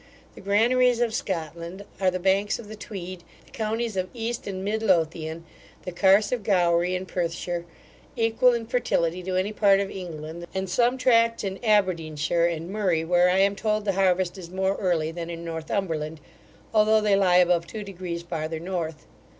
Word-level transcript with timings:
The 0.33 0.41
granaries 0.41 0.99
of 0.99 1.13
Scotland 1.13 1.85
are 1.99 2.09
the 2.09 2.17
banks 2.17 2.57
of 2.57 2.67
the 2.69 2.75
Tweed, 2.75 3.23
the 3.45 3.51
counties 3.51 3.95
of 3.95 4.09
East 4.15 4.47
and 4.47 4.65
Mid 4.65 4.81
Lothian, 4.81 5.43
the 5.83 5.91
Carse 5.91 6.31
of 6.31 6.41
Gowrie, 6.41 6.95
in 6.95 7.05
Perthshire, 7.05 7.65
equal 8.15 8.51
in 8.53 8.65
fertility 8.65 9.21
to 9.21 9.35
any 9.35 9.53
part 9.53 9.79
of 9.79 9.91
England, 9.91 10.47
and 10.55 10.67
some 10.67 10.97
tracts 10.97 11.43
in 11.43 11.63
Aberdeenshire 11.63 12.47
and 12.47 12.71
Murray, 12.71 13.05
where 13.05 13.29
I 13.29 13.37
am 13.41 13.55
told 13.55 13.85
the 13.85 13.91
harvest 13.93 14.39
is 14.39 14.49
more 14.49 14.73
early 14.77 15.11
than 15.11 15.29
in 15.29 15.45
Northumberland, 15.45 16.19
although 16.73 16.99
they 17.01 17.15
lie 17.15 17.37
above 17.37 17.67
two 17.67 17.83
degrees 17.83 18.23
farther 18.23 18.59
north. 18.59 19.05